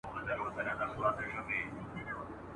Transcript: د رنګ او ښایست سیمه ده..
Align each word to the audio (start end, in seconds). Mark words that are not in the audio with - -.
د 0.55 0.59
رنګ 0.67 0.79
او 0.85 0.89
ښایست 0.95 1.17
سیمه 1.19 1.41
ده.. 1.47 1.57